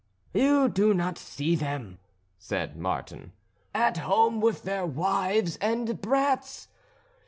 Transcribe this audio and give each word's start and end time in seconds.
"You 0.33 0.67
do 0.67 0.95
not 0.95 1.19
see 1.19 1.55
them," 1.55 1.99
said 2.39 2.75
Martin, 2.75 3.33
"at 3.71 3.97
home 3.97 4.41
with 4.41 4.63
their 4.63 4.83
wives 4.83 5.57
and 5.57 6.01
brats. 6.01 6.69